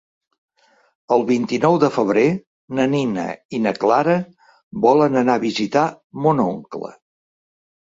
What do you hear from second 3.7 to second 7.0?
Clara volen anar a visitar mon oncle.